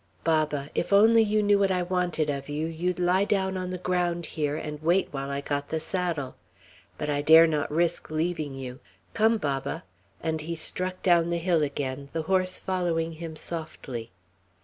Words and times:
"Baba, 0.23 0.71
if 0.73 0.91
only 0.91 1.21
you 1.21 1.43
knew 1.43 1.59
what 1.59 1.69
I 1.69 1.83
wanted 1.83 2.27
of 2.31 2.49
you, 2.49 2.65
you'd 2.65 2.97
lie 2.97 3.23
down 3.23 3.55
on 3.55 3.69
the 3.69 3.77
ground 3.77 4.25
here 4.25 4.55
and 4.57 4.81
wait 4.81 5.07
while 5.11 5.29
I 5.29 5.41
got 5.41 5.69
the 5.69 5.79
saddle. 5.79 6.35
But 6.97 7.07
I 7.07 7.21
dare 7.21 7.45
not 7.45 7.69
risk 7.69 8.09
leaving 8.09 8.55
you. 8.55 8.79
Come, 9.13 9.37
Baba!" 9.37 9.83
and 10.19 10.41
he 10.41 10.55
struck 10.55 11.03
down 11.03 11.29
the 11.29 11.37
hill 11.37 11.61
again, 11.61 12.09
the 12.13 12.23
horse 12.23 12.57
following 12.57 13.11
him 13.11 13.35
softly. 13.35 14.09